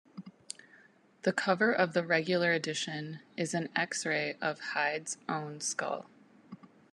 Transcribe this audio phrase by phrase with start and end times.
[1.21, 6.09] The cover of the regular edition is an X-Ray of Hyde's own skull.